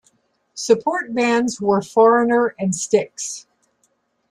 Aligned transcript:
Support 0.55 1.13
bands 1.13 1.61
were 1.61 1.83
Foreigner 1.83 2.55
and 2.57 2.75
Styx. 2.75 3.45